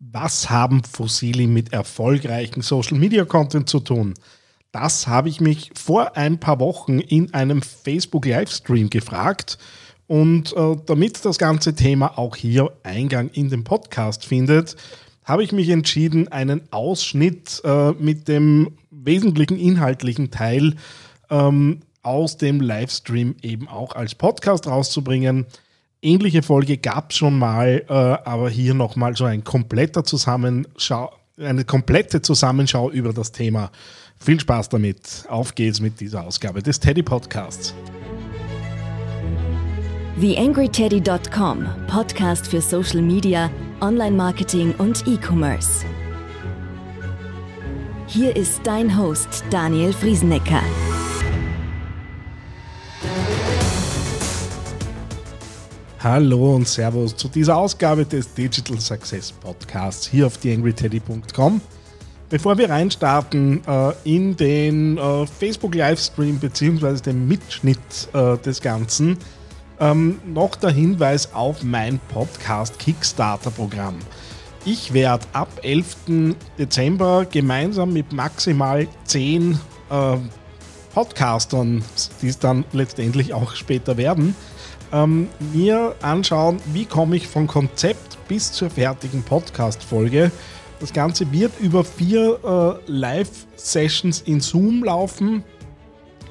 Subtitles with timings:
[0.00, 4.14] Was haben Fossili mit erfolgreichen Social Media Content zu tun?
[4.70, 9.58] Das habe ich mich vor ein paar Wochen in einem Facebook Livestream gefragt.
[10.06, 14.76] Und äh, damit das ganze Thema auch hier Eingang in den Podcast findet,
[15.24, 20.76] habe ich mich entschieden, einen Ausschnitt äh, mit dem wesentlichen inhaltlichen Teil
[21.28, 25.46] ähm, aus dem Livestream eben auch als Podcast rauszubringen.
[26.00, 31.64] Ähnliche Folge gab es schon mal, äh, aber hier nochmal so ein kompletter Zusammenschau, eine
[31.64, 33.70] komplette Zusammenschau über das Thema.
[34.20, 35.24] Viel Spaß damit.
[35.28, 37.74] Auf geht's mit dieser Ausgabe des Teddy Podcasts.
[40.20, 45.84] TheAngryTeddy.com, Podcast für Social Media, Online-Marketing und E-Commerce.
[48.06, 50.62] Hier ist dein Host Daniel Friesenecker.
[56.10, 61.60] Hallo und Servus zu dieser Ausgabe des Digital Success Podcasts hier auf theangryteddy.com.
[62.30, 67.02] Bevor wir reinstarten äh, in den äh, Facebook Livestream bzw.
[67.02, 67.78] den Mitschnitt
[68.14, 69.18] äh, des Ganzen,
[69.80, 73.98] ähm, noch der Hinweis auf mein Podcast Kickstarter Programm.
[74.64, 76.34] Ich werde ab 11.
[76.58, 80.16] Dezember gemeinsam mit maximal 10 äh,
[80.92, 81.84] Podcastern,
[82.22, 84.34] die es dann letztendlich auch später werden,
[84.92, 90.30] ähm, mir anschauen, wie komme ich von Konzept bis zur fertigen Podcast-Folge.
[90.80, 92.38] Das Ganze wird über vier
[92.86, 95.42] äh, Live-Sessions in Zoom laufen,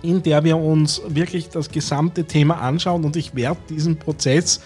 [0.01, 4.61] in der wir uns wirklich das gesamte Thema anschauen und ich werde diesen Prozess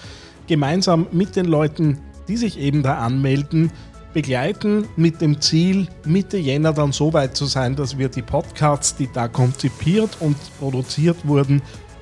[0.48, 3.72] gemeinsam mit den Leuten, die sich eben da anmelden,
[4.14, 8.96] begleiten mit dem Ziel, Mitte Jänner dann so weit zu sein, dass wir die Podcasts,
[8.96, 11.62] die da konzipiert und produziert wurden,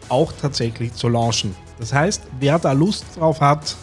[0.09, 1.55] auch tatsächlich zu launchen.
[1.79, 3.75] Das heißt, wer da Lust drauf hat,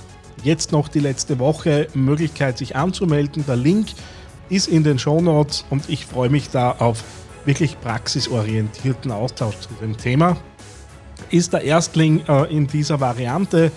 [0.43, 3.45] jetzt noch die letzte Woche Möglichkeit, sich anzumelden.
[3.47, 3.89] Der Link
[4.49, 7.03] ist in den Show Notes und ich freue mich da auf
[7.45, 10.37] wirklich praxisorientierten Austausch zu dem Thema.
[11.31, 13.73] Ist der Erstling äh, in dieser Variante,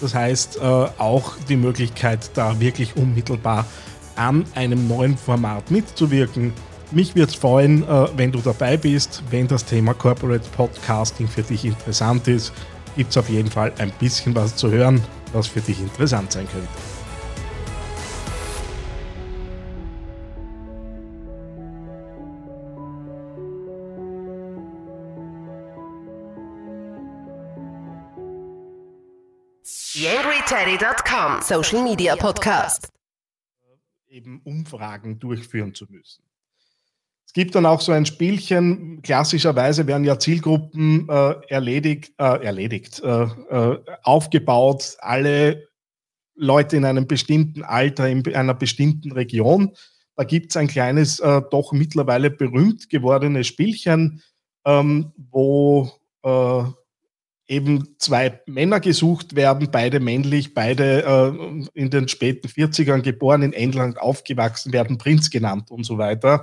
[0.00, 3.66] das heißt äh, auch die Möglichkeit, da wirklich unmittelbar
[4.16, 6.52] an einem neuen Format mitzuwirken.
[6.90, 11.42] Mich würde es freuen, äh, wenn du dabei bist, wenn das Thema Corporate Podcasting für
[11.42, 12.52] dich interessant ist
[12.96, 15.02] gibt es auf jeden Fall ein bisschen was zu hören,
[15.32, 16.68] was für dich interessant sein könnte.
[29.96, 32.88] YangryTeddy.com Social Media Podcast.
[34.14, 36.24] Eben Umfragen durchführen zu müssen
[37.34, 39.02] gibt dann auch so ein Spielchen.
[39.02, 45.68] Klassischerweise werden ja Zielgruppen äh, erledigt, äh, erledigt äh, äh, aufgebaut, alle
[46.36, 49.72] Leute in einem bestimmten Alter, in einer bestimmten Region.
[50.16, 54.22] Da gibt es ein kleines, äh, doch mittlerweile berühmt gewordenes Spielchen,
[54.64, 55.90] ähm, wo
[56.22, 56.62] äh,
[57.46, 63.52] eben zwei Männer gesucht werden, beide männlich, beide äh, in den späten 40ern geboren, in
[63.52, 66.42] England aufgewachsen, werden Prinz genannt und so weiter.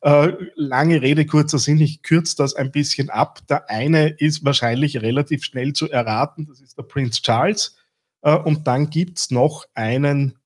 [0.00, 3.40] Äh, lange Rede, kurzer Sinn, ich kürze das ein bisschen ab.
[3.48, 7.76] Der eine ist wahrscheinlich relativ schnell zu erraten, das ist der Prinz Charles.
[8.22, 10.36] Äh, und dann gibt es noch einen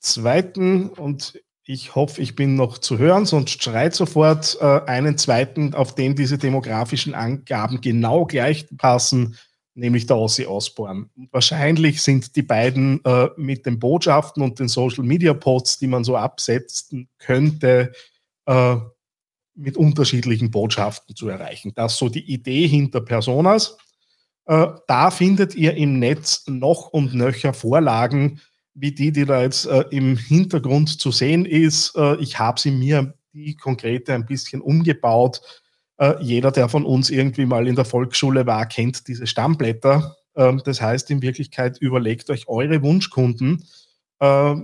[0.00, 1.40] zweiten und
[1.72, 6.16] ich hoffe, ich bin noch zu hören, sonst schreit sofort äh, einen zweiten, auf den
[6.16, 9.36] diese demografischen Angaben genau gleich passen,
[9.74, 11.08] nämlich der Ossi Osborne.
[11.30, 16.02] wahrscheinlich sind die beiden äh, mit den Botschaften und den Social Media Posts, die man
[16.02, 17.92] so absetzen könnte,
[18.46, 18.76] äh,
[19.54, 21.70] mit unterschiedlichen Botschaften zu erreichen.
[21.76, 23.76] Das ist so die Idee hinter Personas.
[24.46, 28.40] Da findet ihr im Netz noch und nöcher Vorlagen,
[28.80, 31.94] wie die, die da jetzt äh, im Hintergrund zu sehen ist.
[31.96, 35.40] Äh, ich habe sie mir, die konkrete, ein bisschen umgebaut.
[35.98, 40.16] Äh, jeder, der von uns irgendwie mal in der Volksschule war, kennt diese Stammblätter.
[40.34, 43.64] Ähm, das heißt, in Wirklichkeit überlegt euch eure Wunschkunden,
[44.18, 44.54] äh,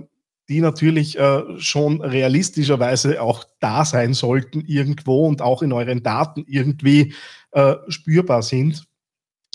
[0.49, 6.43] die natürlich äh, schon realistischerweise auch da sein sollten irgendwo und auch in euren Daten
[6.47, 7.13] irgendwie
[7.51, 8.87] äh, spürbar sind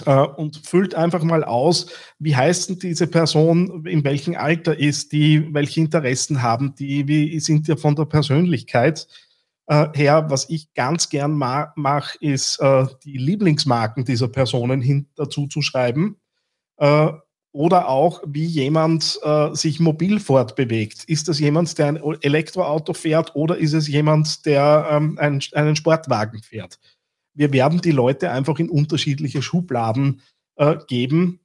[0.06, 1.86] äh, und füllt einfach mal aus,
[2.18, 7.38] wie heißt denn diese Person, in welchem Alter ist die, welche Interessen haben die, wie
[7.40, 9.06] sind die von der Persönlichkeit
[9.66, 10.26] äh, her.
[10.28, 15.62] Was ich ganz gern ma mache, ist äh, die Lieblingsmarken dieser Personen hin dazu zu
[15.62, 16.16] schreiben.
[16.78, 17.12] Äh,
[17.54, 21.04] oder auch, wie jemand äh, sich mobil fortbewegt.
[21.04, 25.76] Ist das jemand, der ein Elektroauto fährt oder ist es jemand, der ähm, einen, einen
[25.76, 26.78] Sportwagen fährt?
[27.34, 30.20] Wir werden die Leute einfach in unterschiedliche Schubladen
[30.56, 31.40] äh, geben.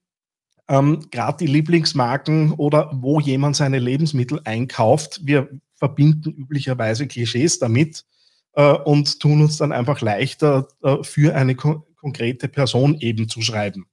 [0.70, 5.22] ähm, gerade die Lieblingsmarken oder wo jemand seine Lebensmittel einkauft.
[5.24, 8.06] Wir verbinden üblicherweise Klischees damit
[8.54, 13.42] äh, und tun uns dann einfach leichter, äh, für eine ko konkrete Person eben zu
[13.42, 13.88] schreiben.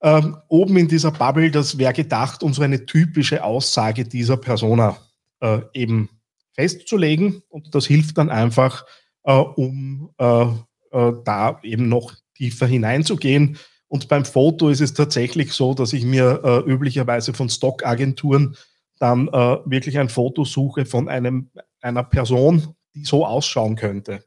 [0.00, 4.96] Ähm, oben in dieser Bubble, das wäre gedacht, um so eine typische Aussage dieser Persona
[5.40, 6.08] äh, eben
[6.52, 7.42] festzulegen.
[7.48, 8.86] Und das hilft dann einfach,
[9.24, 10.10] äh, um
[10.90, 13.58] äh, da eben noch tiefer hineinzugehen.
[13.88, 18.56] Und beim Foto ist es tatsächlich so, dass ich mir äh, üblicherweise von Stockagenturen
[18.98, 21.50] dann äh, wirklich ein Foto suche von einem,
[21.80, 24.24] einer Person, die so ausschauen könnte.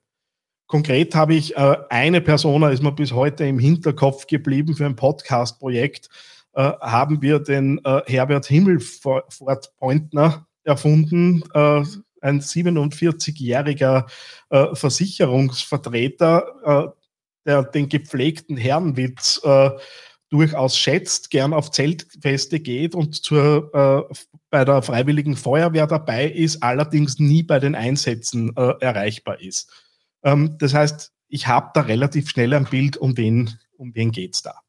[0.68, 4.96] Konkret habe ich äh, eine Persona, ist mir bis heute im Hinterkopf geblieben für ein
[4.96, 6.10] Podcast-Projekt,
[6.54, 11.84] äh, haben wir den äh, Herbert Himmelfort-Pointner erfunden, äh,
[12.24, 14.06] ein 47-jähriger
[14.50, 16.88] äh, Versicherungsvertreter, äh,
[17.46, 19.70] der den gepflegten Herrenwitz äh,
[20.30, 24.16] durchaus schätzt, gern auf Zeltfeste geht und zur, äh,
[24.50, 29.72] bei der Freiwilligen Feuerwehr dabei ist, allerdings nie bei den Einsätzen äh, erreichbar ist.
[30.24, 34.36] Ähm, das heißt, ich habe da relativ schnell ein Bild, um wen, um wen geht
[34.36, 34.63] es da.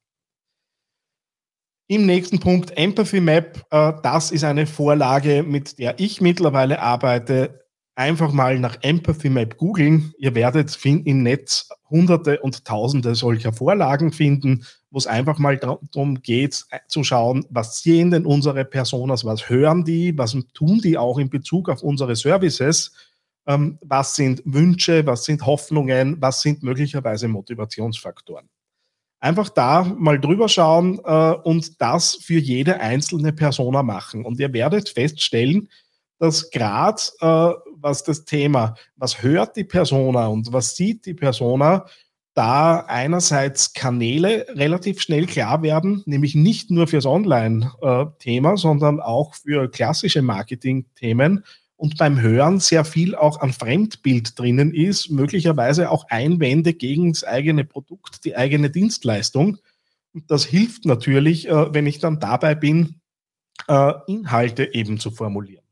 [1.86, 3.62] Im nächsten Punkt Empathy Map.
[3.70, 7.60] Äh, das ist eine Vorlage, mit der ich mittlerweile arbeite.
[7.94, 10.14] Einfach mal nach Empathy Map googeln.
[10.16, 16.22] Ihr werdet im Netz hunderte und tausende solcher Vorlagen finden, wo es einfach mal darum
[16.22, 20.96] geht, äh, zu schauen, was sehen denn unsere Personas, was hören die, was tun die
[20.96, 22.92] auch in Bezug auf unsere Services,
[23.46, 28.48] ähm, was sind Wünsche, was sind Hoffnungen, was sind möglicherweise Motivationsfaktoren.
[29.24, 34.22] Einfach da mal drüber schauen äh, und das für jede einzelne Persona machen.
[34.22, 35.70] Und ihr werdet feststellen,
[36.18, 41.86] dass gerade äh, was das Thema, was hört die Persona und was sieht die Persona,
[42.34, 49.36] da einerseits Kanäle relativ schnell klar werden, nämlich nicht nur fürs Online-Thema, äh, sondern auch
[49.36, 51.44] für klassische Marketing-Themen
[51.84, 57.24] und beim Hören sehr viel auch an Fremdbild drinnen ist, möglicherweise auch Einwände gegen das
[57.24, 59.58] eigene Produkt, die eigene Dienstleistung.
[60.14, 63.02] Und das hilft natürlich, äh, wenn ich dann dabei bin,
[63.68, 65.66] äh, Inhalte eben zu formulieren.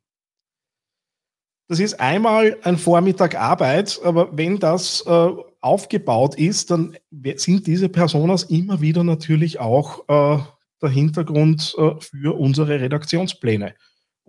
[1.69, 5.29] Das ist einmal ein Vormittag Arbeit, aber wenn das äh,
[5.63, 6.95] aufgebaut ist, dann
[7.37, 13.75] sind diese Personas immer wieder natürlich auch der Hintergrund für unsere Redaktionspläne.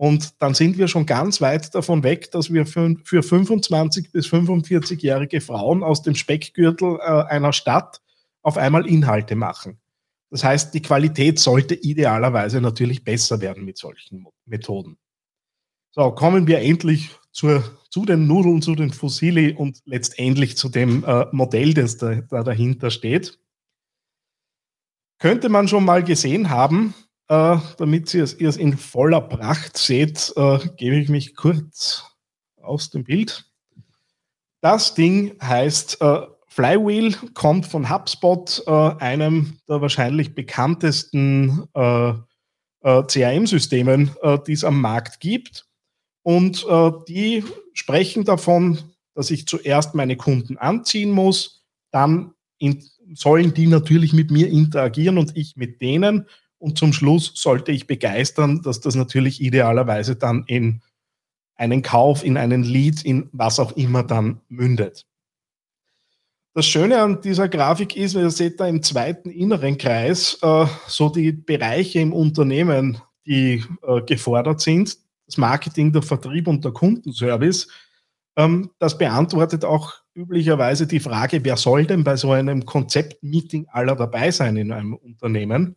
[0.04, 4.26] Und dann sind wir schon ganz weit davon weg, dass wir für, für 25 bis
[4.26, 8.02] 45-jährige Frauen aus dem Speckgürtel äh, einer Stadt
[8.42, 9.80] auf einmal Inhalte machen.
[10.28, 14.98] Das heißt, die Qualität sollte idealerweise natürlich besser werden mit solchen Methoden.
[15.90, 21.02] So, kommen wir endlich zur, zu den Nudeln, zu den Fossili und letztendlich zu dem
[21.04, 23.38] äh, Modell, das da, da dahinter steht.
[25.18, 26.92] Könnte man schon mal gesehen haben,
[27.28, 32.04] äh, damit ihr es, in voller Pracht seht, äh, gebe ich mich kurz
[32.60, 33.50] aus dem Bild.
[34.60, 36.22] Das Ding heißt äh,
[36.54, 42.10] Flywheel, kommt von HubSpot, äh, einem der wahrscheinlich bekanntesten äh,
[42.80, 44.10] äh, CRM-Systemen,
[44.46, 45.66] die es am Markt gibt.
[46.22, 46.66] Und
[47.08, 48.78] die sprechen davon,
[49.14, 52.82] dass ich zuerst meine Kunden anziehen muss, dann in,
[53.14, 56.26] sollen die natürlich mit mir interagieren und ich mit denen.
[56.64, 60.80] Und zum Schluss sollte ich begeistern, dass das natürlich idealerweise dann in
[61.56, 65.04] einen Kauf, in einen Lead, in was auch immer dann mündet.
[66.54, 71.10] Das Schöne an dieser Grafik ist, ihr seht da im zweiten inneren Kreis äh, so
[71.10, 72.96] die Bereiche im Unternehmen,
[73.26, 74.96] die äh, gefordert sind.
[75.26, 77.68] Das Marketing, der Vertrieb und der Kundenservice.
[78.36, 83.96] Ähm, das beantwortet auch üblicherweise die Frage, wer soll denn bei so einem Konzeptmeeting aller
[83.96, 85.76] dabei sein in einem Unternehmen?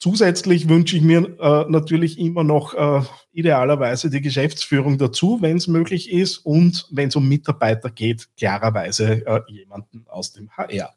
[0.00, 3.02] Zusätzlich wünsche ich mir äh, natürlich immer noch äh,
[3.32, 9.26] idealerweise die Geschäftsführung dazu, wenn es möglich ist und wenn es um Mitarbeiter geht, klarerweise
[9.26, 10.94] äh, jemanden aus dem HR.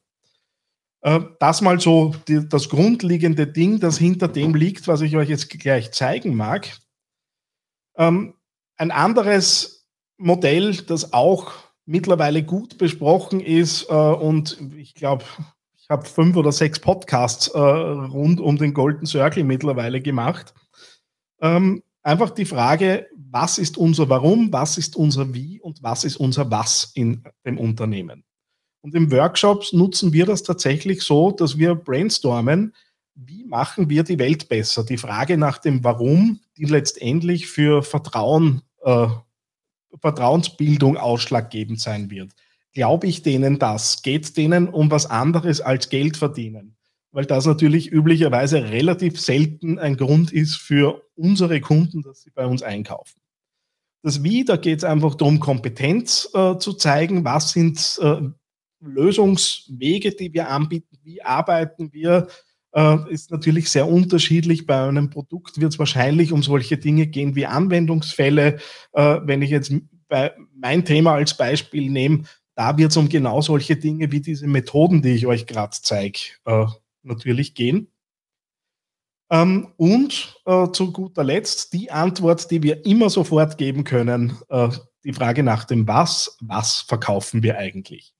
[1.01, 5.29] Äh, das mal so die, das grundlegende Ding, das hinter dem liegt, was ich euch
[5.29, 6.69] jetzt gleich zeigen mag.
[7.97, 8.35] Ähm,
[8.77, 11.53] ein anderes Modell, das auch
[11.85, 15.25] mittlerweile gut besprochen ist äh, und ich glaube,
[15.91, 20.53] habe fünf oder sechs Podcasts äh, rund um den Golden Circle mittlerweile gemacht.
[21.41, 26.17] Ähm, einfach die Frage, was ist unser Warum, was ist unser Wie und was ist
[26.17, 28.23] unser Was in dem Unternehmen.
[28.81, 32.73] Und im Workshops nutzen wir das tatsächlich so, dass wir brainstormen,
[33.13, 34.83] wie machen wir die Welt besser?
[34.85, 39.07] Die Frage nach dem Warum, die letztendlich für Vertrauen, äh,
[39.99, 42.31] Vertrauensbildung ausschlaggebend sein wird.
[42.73, 44.01] Glaube ich denen das?
[44.01, 46.77] Geht denen um was anderes als Geld verdienen?
[47.11, 52.45] weil das natürlich üblicherweise relativ selten ein Grund ist für unsere Kunden, dass sie bei
[52.45, 53.19] uns einkaufen.
[54.03, 57.23] Das Wie, da geht es einfach darum, Kompetenz äh, zu zeigen.
[57.23, 58.21] Was sind äh,
[58.79, 60.97] Lösungswege, die wir anbieten?
[61.03, 62.27] Wie arbeiten wir?
[62.73, 64.65] Äh, ist natürlich sehr unterschiedlich.
[64.65, 68.57] Bei einem Produkt wird es wahrscheinlich um solche Dinge gehen wie Anwendungsfälle.
[68.93, 69.71] Äh, wenn ich jetzt
[70.07, 72.23] bei mein Thema als Beispiel nehme,
[72.61, 76.19] da wird es um genau solche Dinge wie diese Methoden, die ich euch gerade zeige,
[76.45, 76.67] äh,
[77.01, 77.87] natürlich gehen.
[79.31, 84.69] Ähm, und äh, zu guter Letzt die Antwort, die wir immer sofort geben können, äh,
[85.03, 88.13] die Frage nach dem Was, was verkaufen wir eigentlich?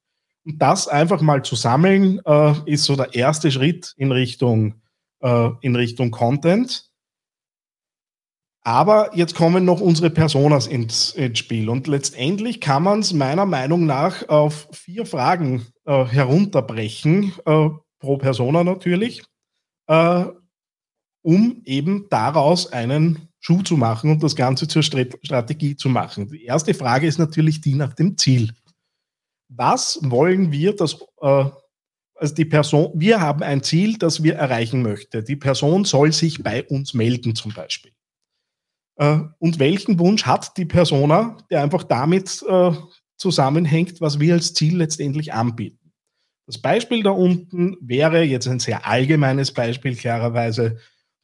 [0.44, 4.82] Und das einfach mal zu sammeln, äh, ist so der erste Schritt in Richtung,
[5.20, 6.90] äh, in Richtung Content.
[8.63, 11.68] Aber jetzt kommen noch unsere Personas ins, ins Spiel.
[11.68, 18.18] Und letztendlich kann man es meiner Meinung nach auf vier Fragen äh, herunterbrechen, äh, pro
[18.18, 19.24] Persona natürlich,
[19.88, 20.25] äh,
[21.24, 26.30] um eben daraus einen Schuh zu machen und das Ganze zur Strategie zu machen.
[26.30, 28.53] Die erste Frage ist natürlich die nach dem Ziel.
[29.50, 31.46] Was wollen wir, dass äh,
[32.22, 35.25] also die Person, wir haben ein Ziel, das wir erreichen möchten.
[35.25, 37.91] Die Person soll sich bei uns melden zum Beispiel.
[39.01, 42.72] Äh, und welchen Wunsch hat die Persona, der einfach damit äh,
[43.17, 45.91] zusammenhängt, was wir als Ziel letztendlich anbieten?
[46.46, 50.77] Das Beispiel da unten wäre jetzt ein sehr allgemeines Beispiel, klarerweise.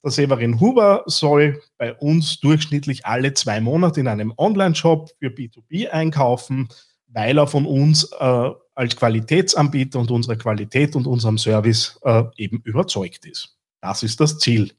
[0.04, 5.90] Der Severin Huber soll bei uns durchschnittlich alle zwei Monate in einem Online-Shop für B2B
[5.90, 6.70] einkaufen,
[7.08, 12.60] weil er von uns äh, als Qualitätsanbieter und unserer Qualität und unserem Service äh, eben
[12.64, 13.56] überzeugt ist.
[13.82, 14.72] Das ist das Ziel.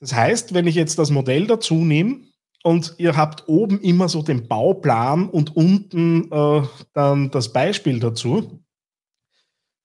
[0.00, 2.22] Das heißt, wenn ich jetzt das Modell dazu nehme
[2.62, 6.62] und ihr habt oben immer so den Bauplan und unten äh,
[6.92, 8.64] dann das Beispiel dazu.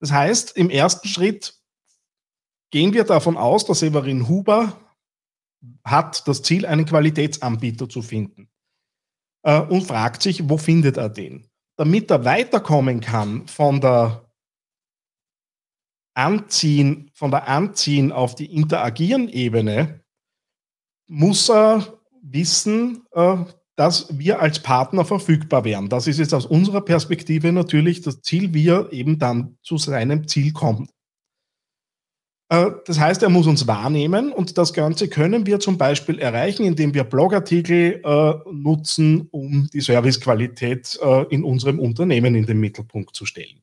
[0.00, 1.54] Das heißt, im ersten Schritt
[2.70, 4.80] gehen wir davon aus, dass Severin Huber
[5.84, 8.50] hat das Ziel, einen Qualitätsanbieter zu finden
[9.42, 11.48] äh, und fragt sich, wo findet er den?
[11.76, 14.30] Damit er weiterkommen kann von der
[16.14, 20.03] Anziehen, von der Anziehen auf die Interagieren-Ebene,
[21.06, 23.36] muss er wissen, äh,
[23.76, 25.88] dass wir als Partner verfügbar wären.
[25.88, 30.28] Das ist jetzt aus unserer Perspektive natürlich das Ziel, wie er eben dann zu seinem
[30.28, 30.90] Ziel kommt.
[32.48, 36.64] Äh, das heißt, er muss uns wahrnehmen und das Ganze können wir zum Beispiel erreichen,
[36.64, 40.98] indem wir Blogartikel äh, nutzen, um die Servicequalität
[41.30, 43.60] in unserem Unternehmen in den Mittelpunkt zu stellen.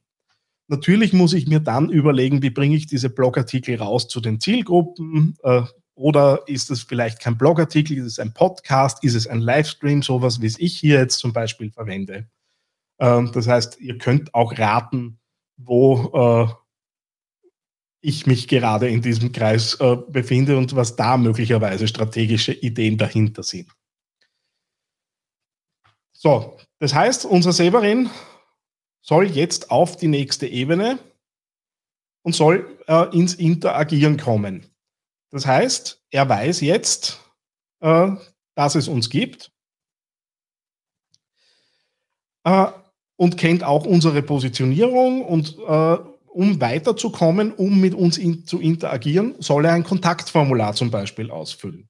[0.68, 5.36] Natürlich muss ich mir dann überlegen, wie bringe ich diese Blogartikel raus zu den Zielgruppen,
[5.96, 10.42] oder ist es vielleicht kein Blogartikel, ist es ein Podcast, ist es ein Livestream, sowas
[10.42, 12.30] wie es ich hier jetzt zum Beispiel verwende.
[13.00, 15.20] Ähm, das heißt, ihr könnt auch raten,
[15.58, 16.54] wo äh,
[18.02, 23.44] ich mich gerade in diesem Kreis äh, befinde und was da möglicherweise strategische Ideen dahinter
[23.44, 23.70] sind.
[26.14, 28.10] So, das heißt, unser Severin
[29.02, 31.00] soll jetzt auf die nächste Ebene
[32.24, 34.71] und soll äh, ins Interagieren kommen.
[35.32, 37.20] Das heißt, er weiß jetzt,
[37.80, 38.12] äh,
[38.56, 39.52] dass es uns gibt
[42.44, 42.68] äh,
[43.16, 45.98] und kennt auch unsere Positionierung und äh,
[46.34, 51.90] um weiterzukommen, um mit uns in, zu interagieren, soll er ein Kontaktformular zum Beispiel ausfüllen.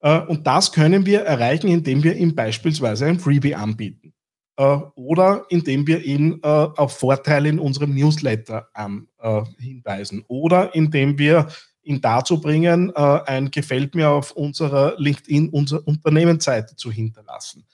[0.00, 4.14] Äh, und das können wir erreichen, indem wir ihm beispielsweise ein Freebie anbieten
[4.56, 8.68] äh, oder indem wir ihn äh, auf Vorteile in unserem Newsletter
[9.58, 11.48] hinweisen oder indem wir
[11.88, 17.64] ihn dazu bringen, äh, ein Gefällt mir auf unserer LinkedIn, unserer Unternehmensseite zu hinterlassen.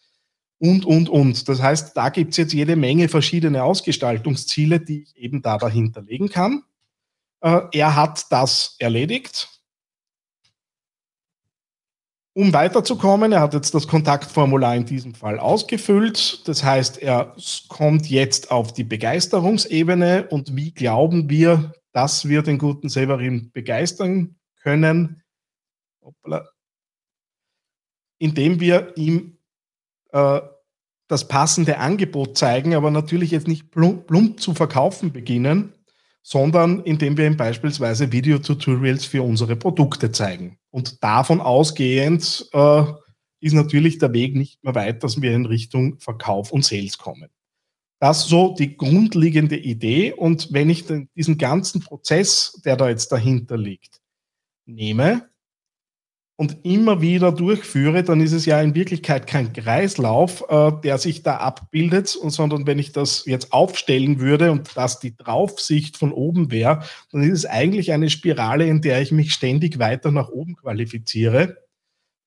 [0.59, 1.49] Und, und, und.
[1.49, 6.03] Das heißt, da gibt es jetzt jede Menge verschiedene Ausgestaltungsziele, die ich eben da dahinter
[6.03, 6.63] legen kann.
[7.41, 9.49] Äh, er hat das erledigt.
[12.37, 16.49] Um weiterzukommen, er hat jetzt das Kontaktformular in diesem Fall ausgefüllt.
[16.49, 17.37] Das heißt, er
[17.69, 24.37] kommt jetzt auf die Begeisterungsebene und wie glauben wir, dass wir den guten Severin begeistern
[24.61, 25.23] können,
[28.19, 29.39] indem wir ihm
[30.13, 30.41] äh,
[31.07, 35.73] das passende Angebot zeigen, aber natürlich jetzt nicht plump, plump zu verkaufen beginnen,
[36.23, 40.59] sondern indem wir ihm beispielsweise Videotutorials für unsere Produkte zeigen.
[40.71, 42.85] Und davon ausgehend äh,
[43.41, 47.29] ist natürlich der Weg nicht mehr weit, dass wir in Richtung Verkauf und Sales kommen.
[48.05, 50.13] Das so die grundlegende Idee.
[50.13, 50.85] Und wenn ich
[51.17, 54.03] diesen ganzen Prozess, der da jetzt dahinter liegt,
[54.67, 55.31] nehme
[56.37, 61.23] und immer wieder durchführe, dann ist es ja in Wirklichkeit kein Kreislauf, äh, der sich
[61.23, 66.51] da abbildet, sondern wenn ich das jetzt aufstellen würde und das die Draufsicht von oben
[66.51, 70.57] wäre, dann ist es eigentlich eine Spirale, in der ich mich ständig weiter nach oben
[70.57, 71.64] qualifiziere.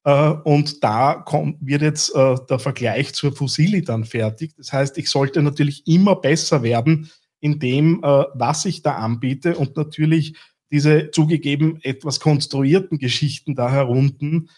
[0.07, 1.25] Äh, und da
[1.59, 4.55] wird jetzt äh, der Vergleich zur Fusili dann fertig.
[4.55, 7.11] Das heißt, ich sollte natürlich immer besser werden
[7.41, 10.37] in dem, äh, was ich da anbiete und natürlich
[10.71, 14.49] diese zugegeben etwas konstruierten Geschichten da herunten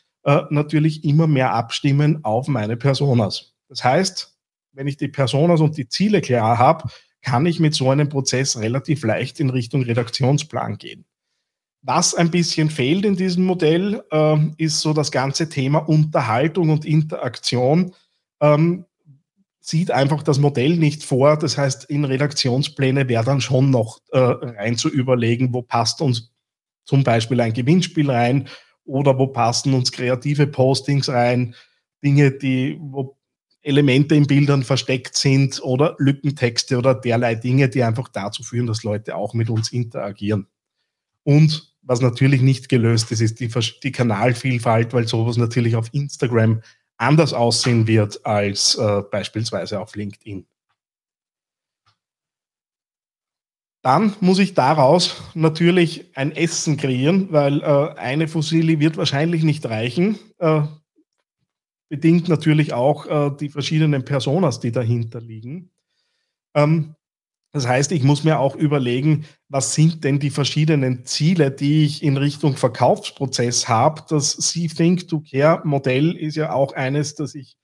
[0.49, 3.53] natürlich immer mehr abstimmen auf meine Personas.
[3.69, 4.37] Das heißt,
[4.73, 6.89] wenn ich die Personas und die Ziele klar habe,
[7.21, 11.05] kann ich mit so einem Prozess relativ leicht in Richtung Redaktionsplan gehen.
[11.81, 16.85] Was ein bisschen fehlt in diesem Modell, äh, ist so das ganze Thema Unterhaltung und
[16.85, 17.93] Interaktion.
[18.41, 18.85] Ähm,
[19.61, 21.37] sieht einfach das Modell nicht vor.
[21.37, 26.33] Das heißt, in Redaktionspläne wäre dann schon noch äh, rein zu überlegen, wo passt uns
[26.85, 28.49] zum Beispiel ein Gewinnspiel rein
[28.83, 31.53] oder wo passen uns kreative Postings rein,
[32.03, 33.17] Dinge, die, wo
[33.61, 38.83] Elemente in Bildern versteckt sind oder Lückentexte oder derlei Dinge, die einfach dazu führen, dass
[38.83, 40.47] Leute auch mit uns interagieren.
[41.23, 43.49] Und was natürlich nicht gelöst ist, ist die,
[43.81, 46.61] die Kanalvielfalt, weil sowas natürlich auf Instagram
[46.97, 50.45] anders aussehen wird als äh, beispielsweise auf LinkedIn.
[53.81, 59.65] Dann muss ich daraus natürlich ein Essen kreieren, weil äh, eine Fossili wird wahrscheinlich nicht
[59.65, 60.19] reichen.
[60.37, 60.61] Äh,
[61.89, 65.71] bedingt natürlich auch äh, die verschiedenen Personas, die dahinter liegen.
[66.53, 66.93] Ähm,
[67.51, 72.03] das heißt, ich muss mir auch überlegen, was sind denn die verschiedenen Ziele, die ich
[72.03, 74.03] in Richtung Verkaufsprozess habe.
[74.07, 77.57] Das See Think to Care Modell ist ja auch eines, das ich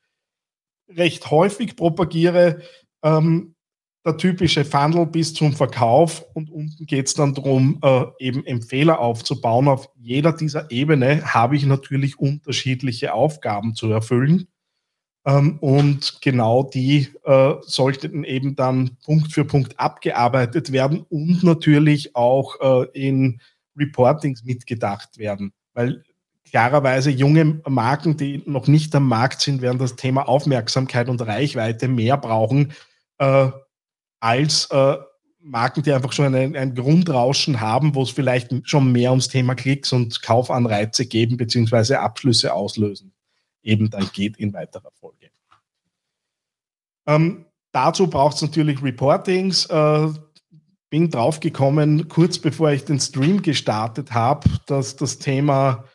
[0.89, 2.61] recht häufig propagiere.
[3.03, 3.55] Ähm,
[4.05, 8.99] der typische Funnel bis zum Verkauf und unten geht es dann darum, äh, eben Empfehler
[8.99, 9.67] aufzubauen.
[9.67, 14.47] Auf jeder dieser Ebene habe ich natürlich unterschiedliche Aufgaben zu erfüllen.
[15.25, 22.15] Ähm, und genau die äh, sollten eben dann Punkt für Punkt abgearbeitet werden und natürlich
[22.15, 23.41] auch äh, in
[23.75, 25.51] Reportings mitgedacht werden.
[25.73, 26.03] Weil
[26.47, 31.87] klarerweise junge Marken, die noch nicht am Markt sind, werden das Thema Aufmerksamkeit und Reichweite
[31.87, 32.73] mehr brauchen
[33.17, 33.49] äh,
[34.19, 34.97] als äh,
[35.39, 39.53] Marken, die einfach schon ein, ein, Grundrauschen haben, wo es vielleicht schon mehr ums Thema
[39.55, 43.14] Klicks und Kaufanreize geben, beziehungsweise Abschlüsse auslösen
[43.65, 45.29] eben dann geht in weiterer Folge.
[47.07, 49.65] Ähm, dazu braucht es natürlich Reportings.
[49.65, 50.09] Äh,
[50.89, 55.85] bin draufgekommen, kurz bevor ich den Stream gestartet habe, dass das Thema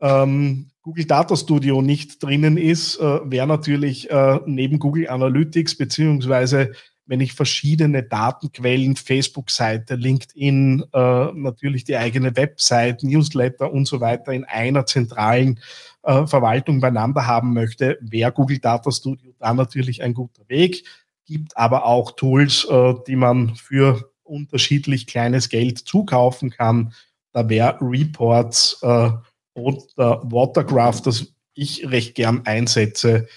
[0.00, 6.72] ähm, Google Data Studio nicht drinnen ist, äh, wäre natürlich äh, neben Google Analytics beziehungsweise
[7.06, 14.32] wenn ich verschiedene Datenquellen, Facebook-Seite, LinkedIn, äh, natürlich die eigene Website, Newsletter und so weiter
[14.32, 15.60] in einer zentralen
[16.04, 20.84] äh, Verwaltung beieinander haben möchte, wäre Google Data Studio da natürlich ein guter Weg.
[21.26, 26.92] Gibt aber auch Tools, äh, die man für unterschiedlich kleines Geld zukaufen kann.
[27.32, 29.10] Da wäre Reports äh,
[29.54, 33.28] oder Watergraph, das ich recht gern einsetze,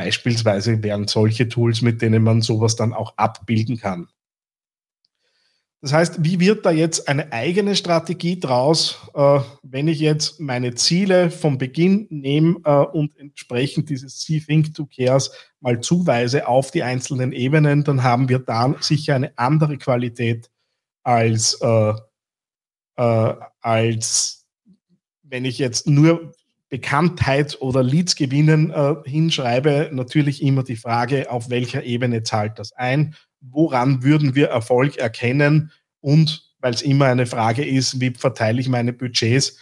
[0.00, 4.08] Beispielsweise wären solche Tools, mit denen man sowas dann auch abbilden kann.
[5.82, 10.74] Das heißt, wie wird da jetzt eine eigene Strategie draus, äh, wenn ich jetzt meine
[10.74, 16.70] Ziele vom Beginn nehme äh, und entsprechend dieses See Think to Cares mal zuweise auf
[16.70, 20.50] die einzelnen Ebenen, dann haben wir da sicher eine andere Qualität
[21.02, 21.94] als, äh,
[22.96, 24.46] äh als
[25.22, 26.32] wenn ich jetzt nur
[26.68, 32.72] Bekanntheit oder Leads gewinnen äh, hinschreibe, natürlich immer die Frage, auf welcher Ebene zahlt das
[32.72, 38.60] ein, woran würden wir Erfolg erkennen und weil es immer eine Frage ist, wie verteile
[38.60, 39.56] ich meine Budgets,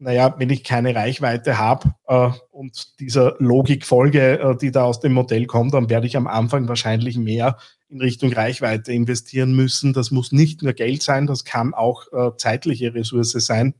[0.00, 5.12] naja, wenn ich keine Reichweite habe äh, und dieser Logikfolge, äh, die da aus dem
[5.12, 9.92] Modell kommt, dann werde ich am Anfang wahrscheinlich mehr in Richtung Reichweite investieren müssen.
[9.92, 13.74] Das muss nicht nur Geld sein, das kann auch äh, zeitliche Ressource sein.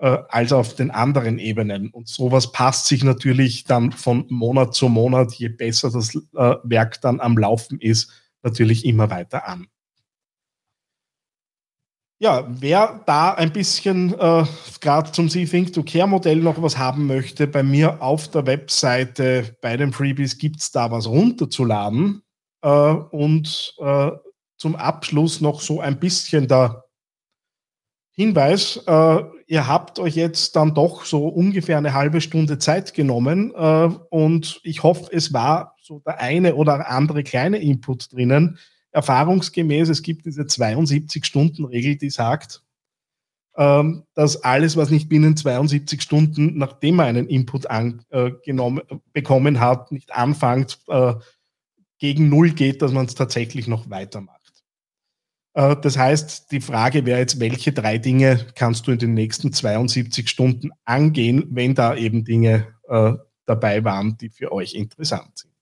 [0.00, 1.90] Äh, als auf den anderen Ebenen.
[1.90, 7.00] Und sowas passt sich natürlich dann von Monat zu Monat, je besser das äh, Werk
[7.00, 8.12] dann am Laufen ist,
[8.44, 9.66] natürlich immer weiter an.
[12.20, 14.44] Ja, wer da ein bisschen äh,
[14.80, 18.46] gerade zum See Think to Care Modell noch was haben möchte, bei mir auf der
[18.46, 22.22] Webseite bei den Freebies gibt es da was runterzuladen.
[22.62, 24.12] Äh, und äh,
[24.58, 26.84] zum Abschluss noch so ein bisschen der
[28.12, 33.52] Hinweis, äh, ihr habt euch jetzt dann doch so ungefähr eine halbe Stunde Zeit genommen
[33.56, 38.58] äh, und ich hoffe, es war so der eine oder andere kleine Input drinnen.
[38.92, 42.62] Erfahrungsgemäß, es gibt diese 72-Stunden-Regel, die sagt,
[43.56, 49.60] ähm, dass alles, was nicht binnen 72 Stunden, nachdem man einen Input angenommen, äh, bekommen
[49.60, 51.14] hat, nicht anfängt, äh,
[51.98, 54.37] gegen Null geht, dass man es tatsächlich noch weitermacht.
[55.58, 59.52] Äh, das heißt, die Frage wäre jetzt, welche drei Dinge kannst du in den nächsten
[59.52, 65.52] 72 Stunden angehen, wenn da eben Dinge äh, dabei waren, die für euch interessant sind.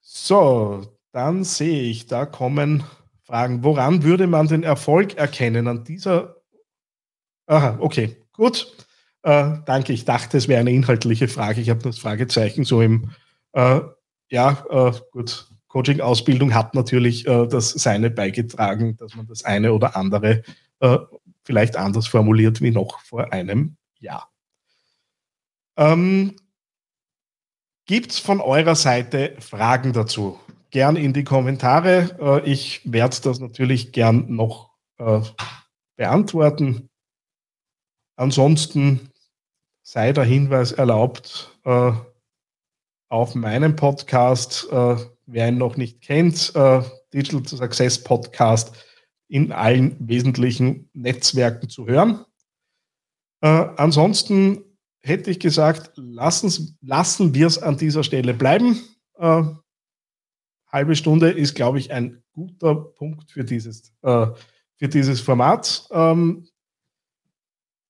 [0.00, 2.84] So, dann sehe ich, da kommen
[3.22, 3.62] Fragen.
[3.64, 6.36] Woran würde man den Erfolg erkennen an dieser?
[7.46, 8.74] Aha, okay, gut.
[9.24, 9.92] Äh, danke.
[9.92, 11.60] Ich dachte, es wäre eine inhaltliche Frage.
[11.60, 13.10] Ich habe das Fragezeichen so im,
[13.52, 13.80] äh,
[14.30, 15.50] ja, äh, gut.
[15.76, 20.42] Coaching-Ausbildung hat natürlich äh, das seine beigetragen, dass man das eine oder andere
[20.80, 20.98] äh,
[21.44, 24.30] vielleicht anders formuliert wie noch vor einem Jahr.
[25.76, 26.36] Ähm,
[27.84, 30.40] Gibt es von eurer Seite Fragen dazu?
[30.76, 32.42] gern in die Kommentare.
[32.44, 35.20] Äh, ich werde das natürlich gern noch äh,
[35.96, 36.90] beantworten.
[38.16, 39.10] Ansonsten
[39.82, 41.92] sei der Hinweis erlaubt äh,
[43.08, 44.68] auf meinem Podcast,
[45.26, 46.54] wer ihn noch nicht kennt,
[47.12, 48.72] Digital Success Podcast
[49.28, 52.24] in allen wesentlichen Netzwerken zu hören.
[53.40, 54.62] ansonsten
[55.02, 58.78] hätte ich gesagt, lassen, lassen wir es an dieser Stelle bleiben
[60.76, 64.26] halbe Stunde ist, glaube ich, ein guter Punkt für dieses, äh,
[64.76, 65.88] für dieses Format.
[65.90, 66.46] Ähm,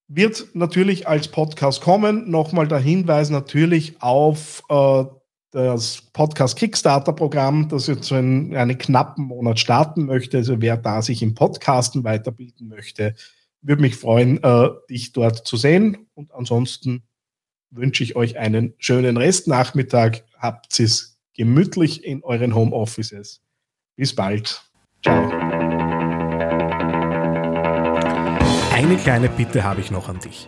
[0.07, 2.31] wird natürlich als Podcast kommen.
[2.31, 5.03] Nochmal der Hinweis natürlich auf äh,
[5.51, 10.37] das Podcast Kickstarter Programm, das jetzt so in einen knappen Monat starten möchte.
[10.37, 13.15] Also wer da sich im Podcasten weiterbilden möchte,
[13.61, 16.07] würde mich freuen, äh, dich dort zu sehen.
[16.13, 17.03] Und ansonsten
[17.69, 20.23] wünsche ich euch einen schönen Restnachmittag.
[20.37, 23.41] Habt es gemütlich in euren Homeoffices.
[23.95, 24.63] Bis bald.
[25.03, 25.29] Ciao.
[28.73, 30.47] Eine kleine Bitte habe ich noch an dich.